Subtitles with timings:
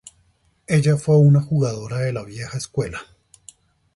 [0.65, 3.03] Ella fue una jugadora de la vieja escuela.